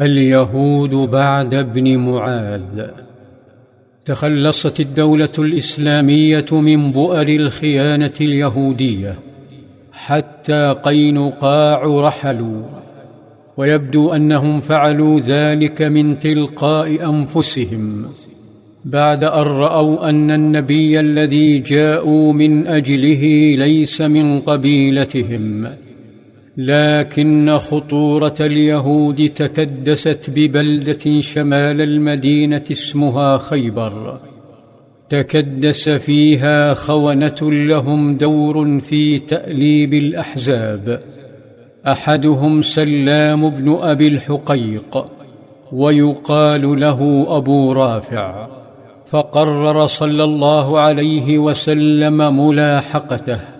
[0.00, 2.86] اليهود بعد ابن معاذ.
[4.04, 9.18] تخلصت الدولة الإسلامية من بؤر الخيانة اليهودية
[9.92, 12.62] حتى قينقاع رحلوا.
[13.56, 18.06] ويبدو أنهم فعلوا ذلك من تلقاء أنفسهم
[18.84, 25.68] بعد أن رأوا أن النبي الذي جاءوا من أجله ليس من قبيلتهم.
[26.56, 34.20] لكن خطورة اليهود تكدست ببلدة شمال المدينة اسمها خيبر.
[35.08, 41.00] تكدس فيها خونة لهم دور في تأليب الأحزاب.
[41.86, 45.04] أحدهم سلام بن أبي الحقيق
[45.72, 48.48] ويقال له أبو رافع.
[49.06, 53.53] فقرر صلى الله عليه وسلم ملاحقته.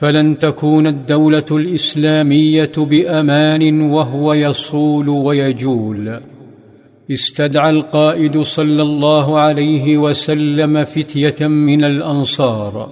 [0.00, 6.20] فلن تكون الدولة الإسلامية بأمان وهو يصول ويجول.
[7.10, 12.88] استدعى القائد صلى الله عليه وسلم فتية من الأنصار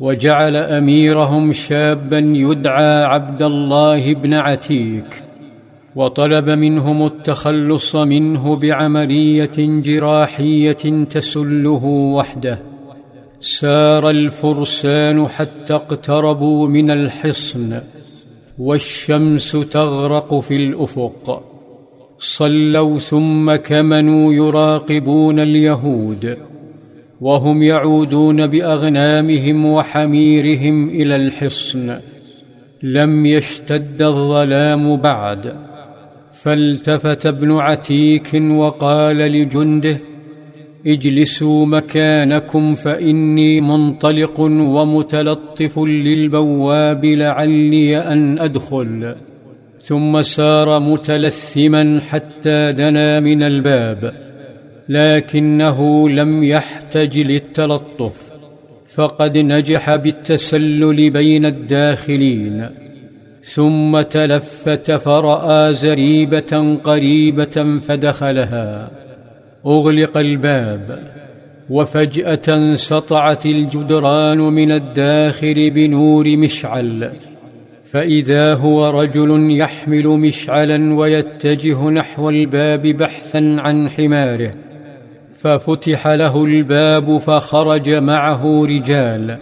[0.00, 5.22] وجعل أميرهم شابا يدعى عبد الله بن عتيك
[5.96, 12.71] وطلب منهم التخلص منه بعملية جراحية تسله وحده.
[13.42, 17.80] سار الفرسان حتى اقتربوا من الحصن
[18.58, 21.42] والشمس تغرق في الأفق.
[22.18, 26.36] صلوا ثم كمنوا يراقبون اليهود
[27.20, 31.98] وهم يعودون بأغنامهم وحميرهم إلى الحصن.
[32.82, 35.52] لم يشتد الظلام بعد.
[36.32, 40.11] فالتفت ابن عتيك وقال لجنده
[40.86, 49.14] اجلسوا مكانكم فإني منطلق ومتلطف للبواب لعلي أن أدخل.
[49.80, 54.12] ثم سار متلثما حتى دنا من الباب
[54.88, 58.32] لكنه لم يحتج للتلطف
[58.94, 62.68] فقد نجح بالتسلل بين الداخلين.
[63.42, 69.01] ثم تلفت فرأى زريبة قريبة فدخلها.
[69.66, 71.12] أغلق الباب
[71.70, 77.12] وفجأة سطعت الجدران من الداخل بنور مشعل
[77.84, 84.50] فإذا هو رجل يحمل مشعلا ويتجه نحو الباب بحثا عن حماره
[85.34, 89.38] ففتح له الباب فخرج معه رجال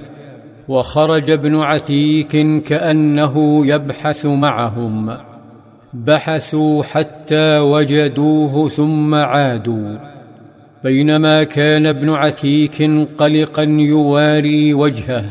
[0.68, 5.16] وخرج ابن عتيك كأنه يبحث معهم
[5.94, 10.09] بحثوا حتى وجدوه ثم عادوا.
[10.84, 15.24] بينما كان ابن عتيك قلقا يواري وجهه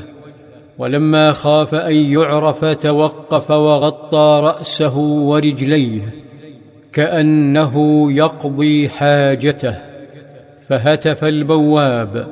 [0.78, 6.14] ولما خاف أن يعرف توقف وغطى رأسه ورجليه
[6.94, 9.76] كأنه يقضي حاجته
[10.68, 12.28] فهتف البواب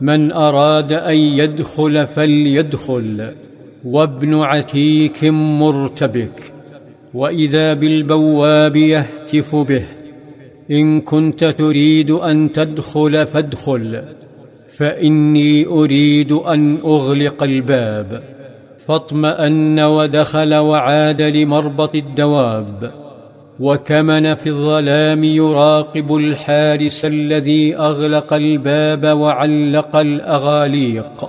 [0.00, 3.32] من أراد أن يدخل فليدخل
[3.84, 6.40] وابن عتيك مرتبك
[7.14, 9.86] وإذا بالبواب يهتف به.
[10.70, 14.02] إن كنت تريد أن تدخل فادخل
[14.68, 18.22] فإني أريد أن أغلق الباب.
[18.86, 22.90] فاطمأن ودخل وعاد لمربط الدواب.
[23.60, 31.28] وكمن في الظلام يراقب الحارس الذي أغلق الباب وعلق الأغاليق.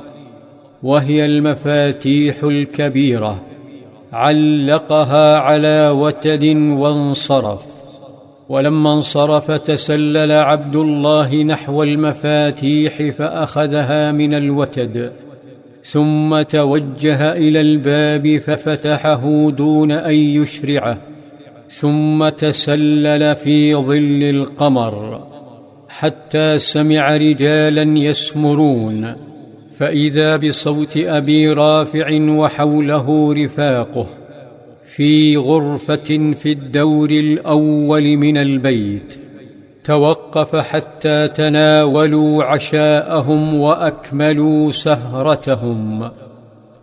[0.84, 3.44] وهي المفاتيح الكبيرة.
[4.14, 7.77] علقها على وتد وانصرف.
[8.50, 15.12] ولما انصرف تسلل عبد الله نحو المفاتيح فأخذها من الوتد
[15.84, 20.98] ثم توجه إلى الباب ففتحه دون أن يشرعه
[21.68, 25.28] ثم تسلل في ظل القمر
[25.90, 29.16] حتى سمع رجالا يسمرون
[29.72, 34.17] فإذا بصوت أبي رافع وحوله رفاقه
[34.88, 39.20] في غرفة في الدور الأول من البيت
[39.84, 46.12] توقف حتى تناولوا عشاءهم وأكملوا سهرتهم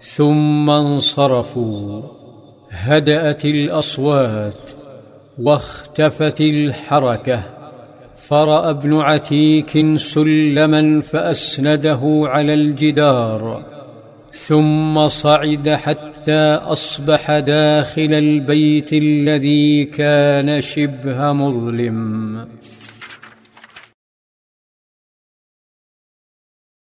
[0.01, 2.03] ثم انصرفوا
[2.71, 4.55] هدأت الأصوات
[5.39, 7.45] واختفت الحركة
[8.17, 13.74] فرأى ابن عتيك سلما فأسنده على الجدار.
[14.35, 22.47] ثم صعد حتى أصبح داخل البيت الذي كان شبه مظلم.